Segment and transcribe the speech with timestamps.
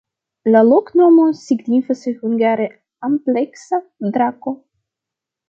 [0.53, 2.67] La loknomo signifas hungare:
[3.09, 4.57] ampleksa-drako.